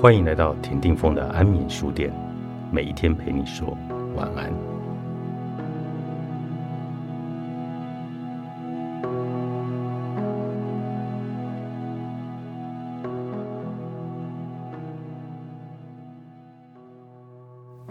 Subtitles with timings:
[0.00, 2.10] 欢迎来到田定峰的安眠书店，
[2.72, 3.76] 每一天陪你说
[4.16, 4.50] 晚安。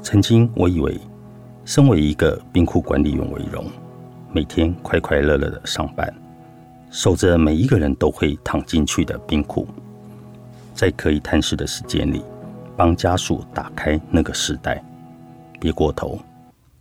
[0.01, 0.99] 曾经我以为，
[1.63, 3.63] 身为一个冰库管理员为荣，
[4.33, 6.11] 每天快快乐乐的上班，
[6.89, 9.67] 守着每一个人都会躺进去的冰库。
[10.73, 12.23] 在可以探视的时间里，
[12.77, 14.81] 帮家属打开那个时代，
[15.59, 16.17] 别过头，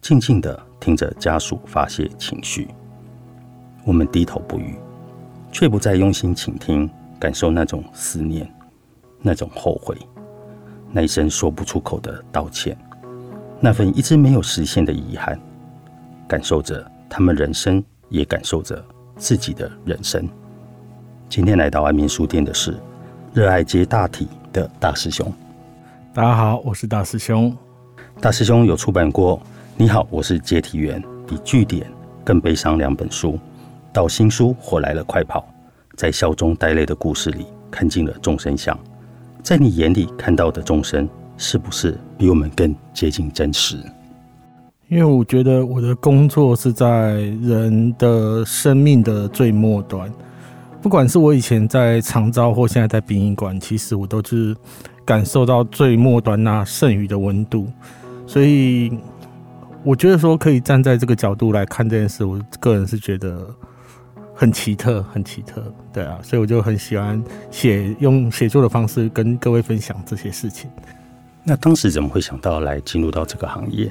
[0.01, 2.69] 静静的听着家属发泄情绪。
[3.84, 4.77] 我们低头不语，
[5.51, 6.88] 却不再用心倾听，
[7.19, 8.48] 感受那种思念，
[9.20, 9.97] 那种后悔，
[10.92, 12.77] 那一声说不出口的道歉，
[13.61, 15.41] 那份一直没有实现的遗憾，
[16.28, 18.84] 感受着他们人生，也感受着
[19.16, 20.28] 自己的人生。
[21.28, 22.77] 今天来到外面书店的是。
[23.39, 25.33] 热爱接大体的大师兄，
[26.12, 27.56] 大家好，我是大师兄。
[28.20, 29.39] 大师兄有出版过
[29.77, 31.86] 《你好，我是接体员》比据点
[32.25, 33.39] 更悲伤两本书，
[33.92, 35.39] 到新书《火来了，快跑》。
[35.97, 38.77] 在笑中带泪的故事里，看尽了众生相。
[39.41, 43.77] 在你眼里看到的众生，是不是比我们更接近真实？
[44.89, 50.12] 因为我觉得我的工作是在人的生命的最末端。
[50.80, 54.56] 不管是我以前在长照或现在在殡仪馆，其实我都是
[55.04, 57.66] 感受到最末端那剩余的温度，
[58.26, 58.96] 所以
[59.82, 63.44] 我觉得说可以站在这个角度来看这件事，我个人是觉得
[64.34, 65.62] 很奇特，很奇特，
[65.92, 70.70] 对啊，所以我就很喜欢写，用写作的方式跟各位分享这些事情。
[71.42, 73.90] 那当时怎么会想到来进入到这个行业？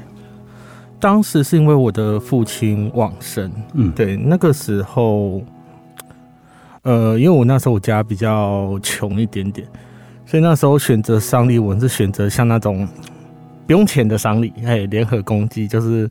[1.02, 5.44] 当时是因为我的父亲往生，嗯，对，那个时候。
[6.88, 9.68] 呃，因为我那时候我家比较穷一点点，
[10.26, 12.88] 所以那时候选择商礼，我是选择像那种
[13.66, 16.10] 不用钱的商礼，哎，联合公祭，就是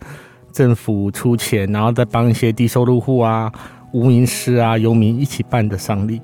[0.53, 3.51] 政府出钱，然后再帮一些低收入户啊、
[3.93, 6.21] 无名师啊、游民一起办的商礼。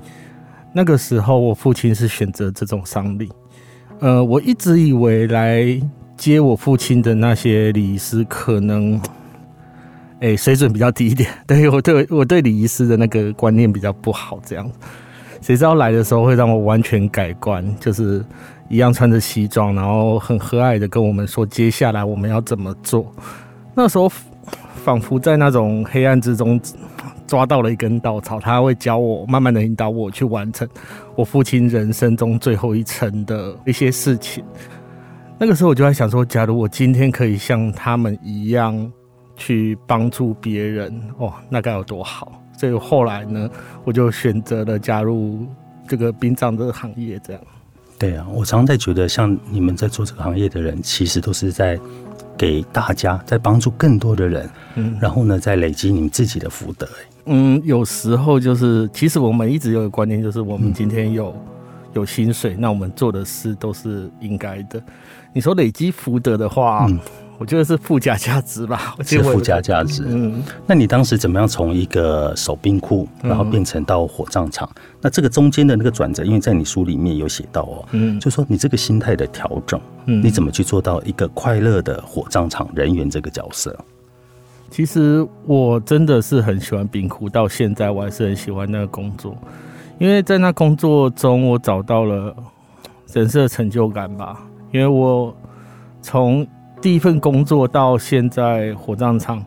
[0.74, 3.30] 那个时候我父亲是选择这种商礼，
[4.00, 5.64] 呃，我一直以为来
[6.14, 9.00] 接我父亲的那些礼仪师可能。
[10.22, 14.70] 哎，水准比较低一点， 对我对我对礼仪师的那个观念比较不好，这样，
[15.40, 18.24] 谁知道来的时候会让我完全改观，就是
[18.68, 23.12] 一样穿着西装，然后很和蔼的跟我们说接下来我们要怎么做。
[23.74, 24.08] 那时候
[24.84, 26.60] 仿佛在那种黑暗之中
[27.26, 30.68] 抓到了一根稻草，他会教我，慢慢的引导我去完成
[31.16, 34.44] 我父亲人生中最后一程的一些事情。
[35.36, 38.88] 那个时候我就在想说，假如我今天可以像他们一样。
[39.36, 42.32] 去帮助别人哦，那该有多好！
[42.58, 43.50] 所以后来呢，
[43.82, 45.44] 我就选择了加入
[45.88, 47.18] 这个殡葬这个行业。
[47.24, 47.42] 这样，
[47.98, 51.80] 对啊，我常常在觉得，像你们在做这个行业的人，其实都是在
[52.38, 56.86] 给大家，在帮助更多的人，嗯，然后呢，在累积你们自己的福德。
[57.24, 61.34] 嗯，有时候就是，其实我们一直有个观念，就是我们今天有
[61.94, 64.80] 有薪水，那我们做的事都是应该的。
[65.32, 66.86] 你说累积福德的话。
[67.42, 70.04] 我觉得是附加价值吧，是附加价值。
[70.06, 74.70] 嗯，那你当时怎么样从一个守冰库，然后变成到火葬场？
[75.00, 83.76] 那这个中间的那个转折，因为在你书里面有写到哦，嗯，就说你这个心态的调整，嗯，你怎么去做到一个快乐的火葬场人员这个角色？
[84.70, 89.36] 其实我真的是很喜欢冰库，到现在我还是很喜欢那个工作，
[89.98, 92.32] 因为在那工作中我找到了
[93.12, 95.34] 人生的成就感吧，因为我
[96.00, 96.46] 从
[96.82, 99.40] 第一份工作到现在火葬场，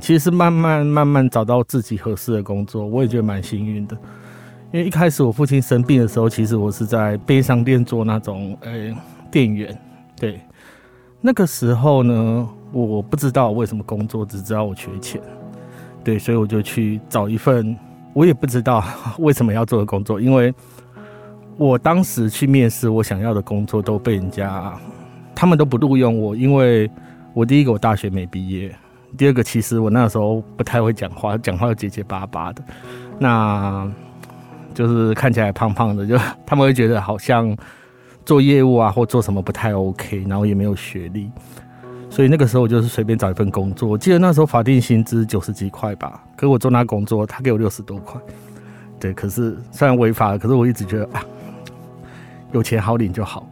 [0.00, 3.94] 其实慢慢慢慢找到自己合适的工作，我也觉得蛮幸运的。
[4.72, 8.96] 因为一开始我父亲生病的时候，其实我是在悲伤店做那种呃
[9.30, 9.78] 店员。
[10.18, 10.40] 对，
[11.20, 15.20] 那个时候呢，我不知道为什么工作，只知道我缺钱。
[16.02, 17.76] 对，所以我就去找一份
[18.14, 18.82] 我也不知道
[19.20, 20.54] 为什么要做的工作，因为
[21.58, 24.74] 我当时去面试我想要的工作都被人家。
[25.40, 26.90] 他们都不录用我，因为
[27.32, 28.74] 我第一个我大学没毕业，
[29.16, 32.64] 第二个其实我那时候不太会讲话，讲话又结结巴巴的，
[33.20, 33.88] 那
[34.74, 37.56] 就是看起来胖胖的，就 他们会觉得好像
[38.24, 41.30] 做业务啊或做什么不太 OK，然后也没有学历，
[42.10, 43.88] 所以那个时候我就是随便找一份工作。
[43.88, 48.20] 我记得那时候法定薪资九十几块吧，可我做那工作他给我六十多块，
[48.98, 51.22] 对，可是虽然违法，可是我一直觉得啊，
[52.50, 53.47] 有钱好领就好。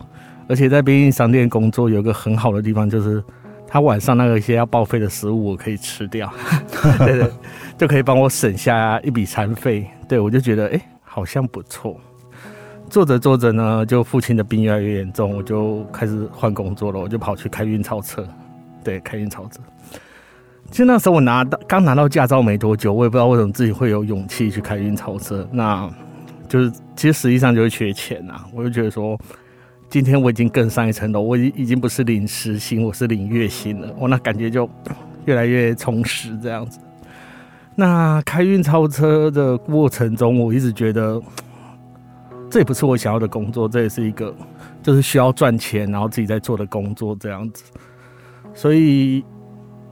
[0.49, 3.23] 而且在便利商店工作有个很好的地方，就是
[3.67, 6.33] 他晚上那个一些要报废的食物我可以吃掉，
[6.99, 7.31] 对对，
[7.77, 9.87] 就可以帮我省下一笔餐费。
[10.09, 12.01] 对我就觉得哎，好像不错。
[12.89, 18.25] 做着做着呢，就父亲的病越来越严重，我就开始换工作了，我就跑去开运钞车，
[18.85, 19.61] 对，开运钞车。
[20.71, 25.49] 其实那时候我拿到刚拿到驾照没多久，我也不知道为什么自己会有勇气去开运钞车。
[25.51, 25.91] 那
[26.49, 29.19] 就是其实实际上就是缺钱啊，我就觉得说，
[29.89, 34.69] 今天我已经更上一层楼，我已已经不是领时薪，我是领月薪了，我那感觉就
[35.25, 36.79] 越来越充实这样子。
[37.75, 41.23] 那开运钞车的过程中，我一直觉得
[42.51, 44.35] 这也不是我想要的工作，这也是一个
[44.83, 47.65] 就是需要赚钱，然后自己在做的工作这样子。
[48.55, 49.23] 所以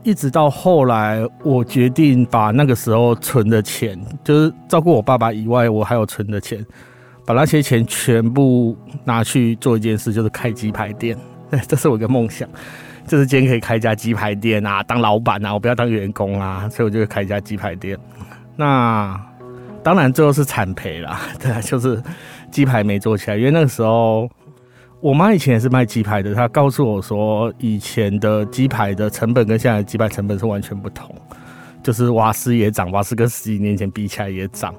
[0.03, 6.65] 一直到后来，我决定把那个时候存的钱，就是照顾我爸爸以外，我还有存的钱，
[7.25, 11.17] 把那些钱全部拿去做一件事，就是开鸡排店。
[11.67, 12.47] 这是我一个梦想。
[13.07, 17.95] 就是今天可以开一家鸡排店啊，当老板啊，我不要当员工啊，所以我就开一家鸡排店。
[18.55, 19.15] 那
[19.83, 22.01] 当然最后是惨赔啦， 对啊，就是
[22.49, 24.27] 鸡排没做起来，因为那个时候
[25.01, 31.15] 我妈以前也是卖鸡排的，她告诉我说，以前的鸡排的成本跟现在的鸡排成本是完全不同，
[31.83, 34.73] 就是瓦斯也涨，瓦斯跟十几年前比起来也涨，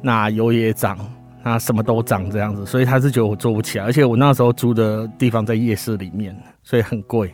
[0.00, 0.96] 那油也涨，
[1.42, 7.32] 那什么都涨这样子，所以他是觉得我做不起来，而且我那时候租的地方在夜市里面，所以很贵。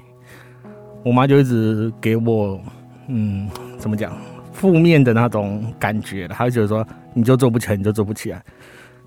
[1.04, 2.60] 我妈就一直给我，
[3.08, 3.48] 嗯，
[3.78, 4.12] 怎么讲，
[4.52, 8.42] 负面的那种感觉，她就觉得说，你就做不起来，你就做不起来。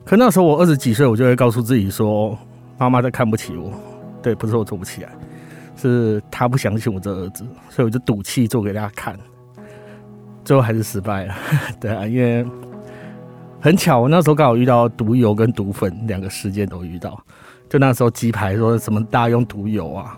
[0.05, 2.37] 可那时候我二十几岁，我就会告诉自己说，
[2.77, 3.73] 妈妈在看不起我，
[4.21, 5.09] 对，不是我做不起来，
[5.75, 9.17] 是她不相信我这儿子，所以我就赌气做给大家看，
[10.45, 11.35] 最后还是失败了。
[11.81, 12.45] 对啊，因为
[13.61, 17.21] 很巧，我那时候刚好遇到毒油跟毒粉两个事件都遇到，
[17.69, 20.17] 就那时候鸡排说什么大用毒油啊。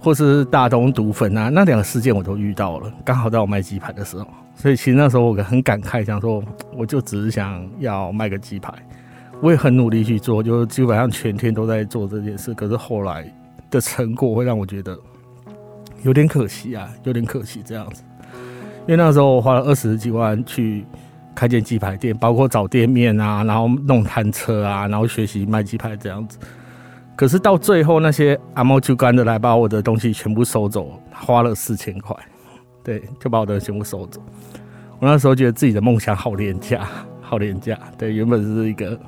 [0.00, 4.24] 或是大东毒粉啊，那两个事件我都遇到了，刚好在我卖鸡排的时候，
[4.54, 6.40] 所以其实那时候我很感慨，想说
[6.76, 8.72] 我就只是想要卖个鸡排，
[9.42, 12.54] 我也很努力去做，就基本上全天都在做这件事。
[12.54, 13.28] 可是后来
[13.72, 14.96] 的成果会让我觉得
[16.04, 18.04] 有点可惜啊，有点可惜这样子。
[18.86, 20.86] 因为那时候我花了二十几万去
[21.38, 26.36] 开间鸡排店，包括找店面啊，然后弄摊车啊，然后学习卖鸡排这样子。
[27.14, 32.16] 可是到最后，那些阿猫就干的来把我的东西全部收走，花了四千块，
[32.82, 34.20] 对，就把我的全部收走。
[34.98, 36.88] 我那时候觉得自己的梦想好廉价，
[37.20, 37.78] 好廉价。
[37.96, 38.98] 对，原本是一个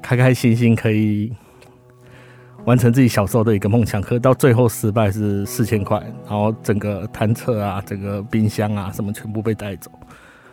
[0.00, 1.32] 开开心心可以
[2.64, 9.90] 完成自己小时候的一个梦想，可是到最后失败是四千块，然后整个摊车啊、整个冰箱啊什么全部被带走，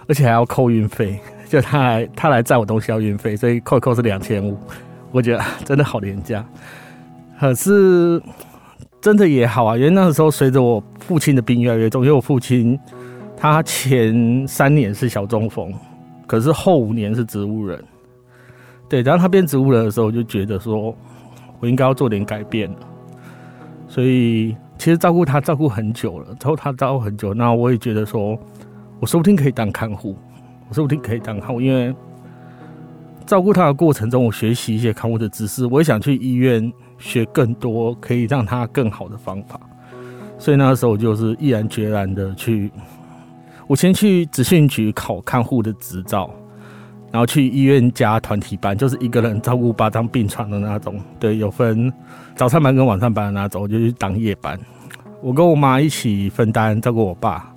[0.07, 4.57] 而且还要扣运费， 就他来他来载我东西要运费，所以扣一扣是两千五。
[5.11, 6.45] 我觉得真的好廉价，
[7.39, 8.21] 可是
[8.99, 9.77] 真的也好啊。
[9.77, 12.77] 因为那个时候随着我父亲的病越来越重，因为我父亲
[13.37, 15.73] 他前三年是小中风，
[16.27, 17.81] 可是后五年是植物人。
[18.89, 20.93] 对，然后他变植物人的时候，我就觉得说
[21.59, 22.69] 我应该要做点改变。
[23.87, 28.37] 所以其实照顾他照顾很久了，照顾他照顾很久，那我也觉得说，
[28.99, 30.17] 我说不定可以当看护，
[30.69, 31.95] 我说不定可以当看护，因为。
[33.25, 39.59] 照顾他的过程中，我学习一些看护的知识，我也想去医院学更多可以让他更好的方法。
[40.39, 42.71] 所以那个时候，我就是毅然决然的去，
[43.67, 46.33] 我先去职训局考看护的执照，
[47.11, 50.97] 然后去医院加团体班，就是一个人照顾八张病床的那种。
[51.19, 51.91] 对，有分
[52.33, 54.57] 早上班跟晚上班的那种，我就去当夜班。
[55.21, 57.53] 我跟我妈一起分担照顾我爸，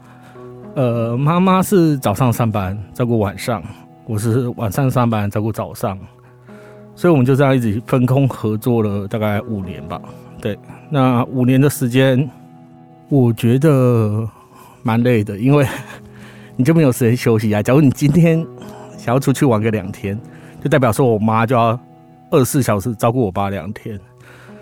[0.74, 3.62] 呃，妈妈是早上上班照顾晚上。
[4.06, 5.98] 我是晚上上班照顾早上，
[6.94, 10.00] 所以我们就这样一直分工合作了大概五年吧。
[10.40, 10.58] 对，
[10.88, 12.28] 那五年的时间，
[13.08, 14.28] 我觉得
[14.82, 15.66] 蛮累的，因为
[16.56, 17.62] 你就没有时间休息啊。
[17.62, 18.44] 假如你今天
[18.96, 20.18] 想要出去玩个两天，
[20.62, 21.78] 就代表说我妈就要
[22.30, 23.98] 二十四小时照顾我爸两天，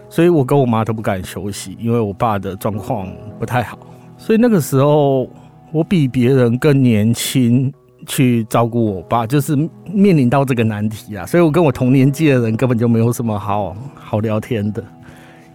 [0.08, 3.78] 所以我跟我妈都不敢休息，因为我爸的状况不太好。
[4.18, 5.26] 所以那个时候
[5.72, 7.72] 我比别人更年轻。
[8.06, 9.54] 去照顾我爸，就是
[9.92, 14.82] 面临到这个难题啊，所以我跟我同年纪的人根本就没有什么好好聊天的，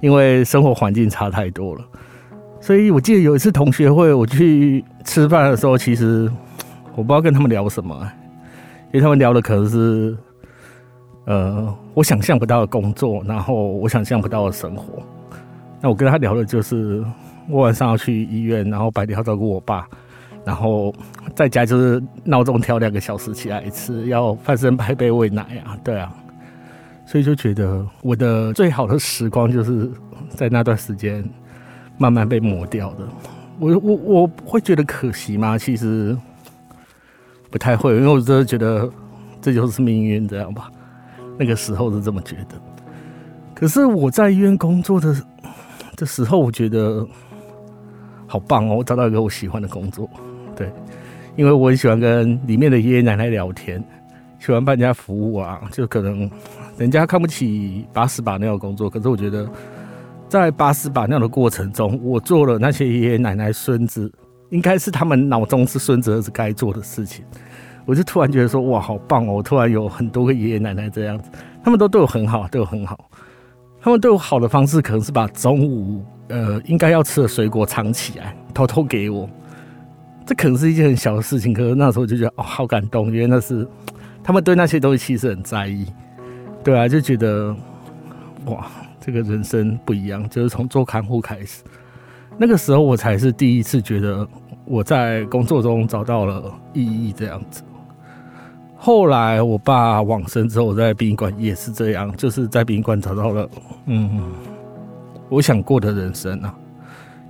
[0.02, 1.82] 因为生活环境差太多了。
[2.62, 6.30] 所以我记得有一次同学会，我去吃饭的时候，其实
[6.92, 8.08] 我不知道跟他们聊什么，
[8.92, 10.16] 因为他们聊的可能是
[11.26, 15.02] 呃我想象不到的工作，然后我想象不到的生活。
[15.82, 17.04] 那我跟他聊的就是
[17.50, 19.88] 我晚上要去医院，然后白天要照顾我爸。
[20.46, 20.94] 然后
[21.36, 26.14] 在家就是闹钟调两个小时起来一次，要翻身拍背喂奶啊，对啊，
[27.06, 29.90] 所以就觉得我的最好的时光就是
[30.30, 31.24] 在那段时间
[31.98, 33.08] 慢慢被磨掉的。
[33.60, 35.58] 我我我会觉得可惜吗？
[35.58, 36.18] 其实
[37.52, 38.90] 不太会，因为我真的觉得
[39.40, 40.70] 这就是命运，这样吧。
[41.38, 42.56] 那个时候是这么觉得。
[43.54, 45.16] 可是我在医院工作的
[45.96, 47.08] 的时候，我觉得
[48.28, 48.78] 好棒哦！
[48.78, 50.10] 我找到一个我喜欢的工作，
[51.36, 53.84] 因为我很喜欢跟里面的爷爷奶奶聊天，
[54.40, 55.62] 喜欢帮人家服务啊。
[55.72, 56.30] 就可能
[56.78, 59.50] 人家看不起把屎把尿的工作，可是我觉得
[60.30, 64.12] 在把屎把尿的过程中，我做了那些爷爷奶奶、孙子，
[64.50, 67.26] 应该是他们脑中是孙子儿子该做的事情。
[67.86, 69.44] 我就突然觉得说，哇，好棒哦！
[69.44, 71.30] 突然有很多个爷爷奶奶这样子，
[71.64, 73.10] 他们都对我很好，对我很好。
[73.82, 79.30] 他们对我好的方式，可能是把中午呃应该要吃的水果藏起来，偷偷给我。
[80.26, 83.68] 这可能是一件很小的事情，可是那时候就觉得哦，好感动，因为那是
[84.24, 85.86] 他们对那些东西其实很在意。
[86.64, 87.54] 对啊，就觉得
[88.46, 88.66] 哇，
[89.02, 91.62] 这个人生不一样，就是从做看护开始，
[92.38, 94.26] 那个时候我才是第一次觉得
[94.64, 97.62] 我在工作中找到了意义，这样子。
[98.78, 103.50] 后来我爸往生之后，我在殡仪馆也是这样，就是在殡仪馆找到了，
[103.88, 104.32] 嗯，
[105.28, 106.56] 我想过的人生啊。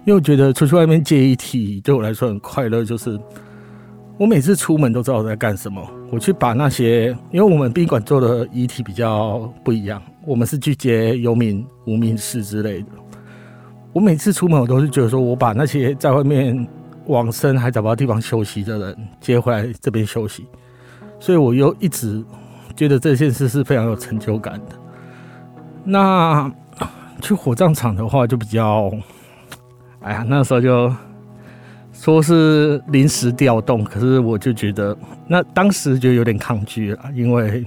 [0.06, 3.20] 因为我觉得出去外面接遗体对我来说很快乐，就是
[4.18, 5.82] 我每次出门都知道我在干什么。
[6.12, 12.88] 我去把那些，因为我们殡仪馆做的遗体比较不一样，我们是去接游民、无名氏之类的。
[13.94, 16.68] 我每次出门，我都是觉得说我把那些在外面
[17.06, 20.46] 往生还找不到地方休息的人接回来这边休息。
[21.20, 22.24] 所以我又一直
[22.76, 24.76] 觉得这件事是非常有成就感的。
[25.84, 26.52] 那
[27.22, 28.92] 去火葬场的话，就比较，
[30.04, 30.94] 哎呀，那时候就
[31.94, 34.96] 说是临时调动，可是我就觉得，
[35.28, 37.66] 那当时就有点抗拒了，因为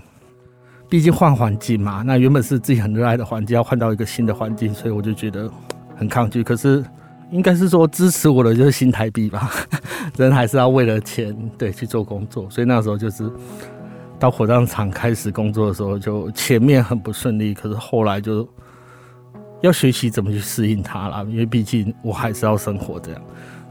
[0.89, 2.03] 毕竟换环境嘛。
[2.05, 5.51] 那原本是自己很热爱的环境，要换到一个新的环境，所以我就觉得
[5.97, 6.43] 很抗拒。
[6.43, 6.85] 可是
[7.31, 9.51] 应该是说支持我的就是新台币吧。
[10.19, 13.31] 人还是要为了钱对去做工作，所以那时候就是
[14.19, 18.47] 到火葬场开始工作的时候，就前面很不顺利，可是后来就
[19.67, 23.21] 要学习怎么去适应它了，因为毕竟我还是要生活这样。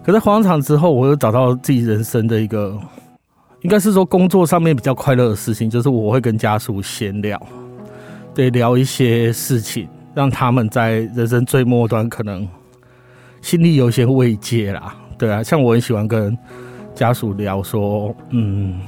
[0.03, 2.77] 可在火葬场之后，我又找到自己人生的一个，
[3.61, 7.41] 应该是说工作上面比较快乐的事情，就是我会跟家属闲聊，
[8.35, 12.47] 对，聊一些事情，让他们在人生最末端可能
[13.41, 14.95] 心里有些慰藉啦。
[15.17, 16.37] 对啊，像我很喜欢跟
[16.93, 18.79] 家属聊说，嗯，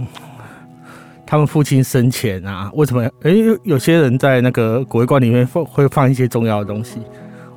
[1.27, 3.03] 他们父亲生前啊，为什么？
[3.21, 3.31] 哎，
[3.63, 6.99] 有些人在那个骨灰罐里面放会放一些重要的东西，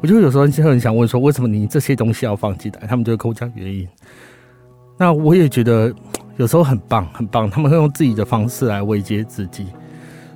[0.01, 2.87] 我就有时候就很想问说，为什么你这些东西要放进来？
[2.89, 3.87] 他们就会跟我讲原因。
[4.99, 5.95] 那我也觉得
[6.37, 9.67] 有时候很棒，很棒，他们会用自己的方式来慰藉自己。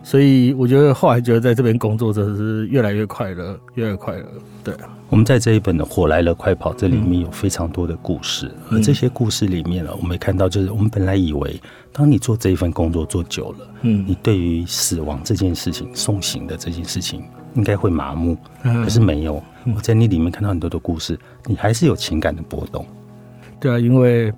[0.04, 4.26] 所以我觉得后来觉得在这边工作真的是越来越快乐，越来越快乐。
[4.62, 11.58] 对啊，我们在这一本的《火来了，快跑》这里面有非常多的故事，而这些故事里面呢，我们也看到就是我们本来以为，
[11.90, 19.42] 当你做这一份工作做久了，嗯，你对于死亡这件事情、送行的这件事情应该会麻木，可是没有。
[19.74, 22.84] 我在你里面看到很多的故事，你还是有情感的波动。
[23.58, 24.30] 对啊，因为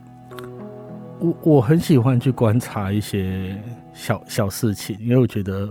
[1.19, 3.61] 我我很喜欢去观察一些。
[3.97, 5.67] 小小事情，因为我觉得，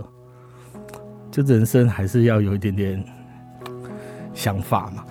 [1.30, 3.02] 就人生还是要有一点点
[4.34, 5.04] 想法嘛。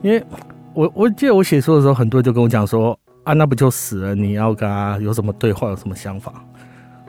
[0.00, 0.24] 因为
[0.72, 4.14] 我我记得我写书的时候，很多人就跟我讲说：“啊，那不就死了？
[4.14, 6.42] 你要跟他有什么对话，有什么想法？”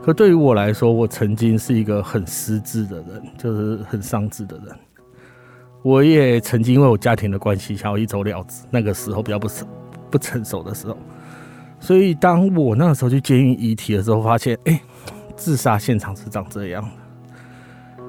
[0.03, 4.67] 可对于我来说，我曾经是一个很失智的人，就是很丧志的人。
[5.81, 8.65] 我也曾经因为我家庭的关系，想要一走了之。
[8.69, 9.65] 那个时候比较不成
[10.11, 10.97] 不成熟的时候，
[11.79, 14.81] 所以当我那个时候去监狱遗体的时候，发现，哎。
[15.35, 16.89] 自杀现场是长这样的，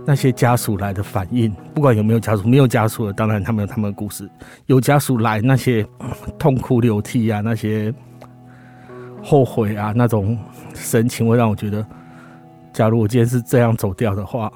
[0.07, 4.27] 那些家属来的反应，不管有没有家属，没有家属的，当然他们有他们的故事；
[4.67, 5.87] 有家属来，那些
[6.39, 7.93] 痛哭流涕啊，那些
[9.23, 10.39] 后悔啊，那种
[10.75, 11.87] 神情会让我觉得，
[12.73, 14.53] 假如我今天是这样走掉的话，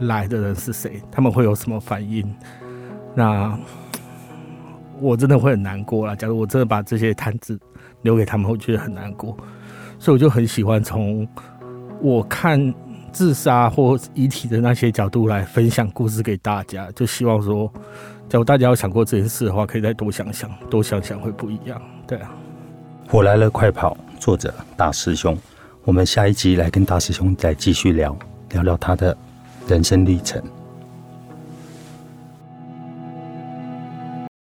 [0.00, 1.00] 来的人是谁？
[1.10, 2.22] 他们会有什么反应？
[3.14, 3.58] 那
[5.00, 6.14] 我真的会很难过了。
[6.14, 7.58] 假如我真的把这些摊子
[8.02, 9.34] 留给他们，我觉得很难过。
[9.98, 11.26] 所以我就很喜欢从。
[12.06, 12.72] 我看
[13.10, 17.68] 自杀或遗体的那些角度来分享故事给大家，就希望说，
[18.28, 21.82] 假如大家有想过这件事的话，可以再多想想，多想想会不一样。
[22.06, 22.30] 对啊，
[23.08, 23.96] 火来了，快跑！
[24.20, 25.36] 作者大师兄，
[25.82, 28.16] 我们下一集来跟大师兄再继续聊
[28.50, 29.16] 聊聊他的
[29.66, 30.40] 人生历程。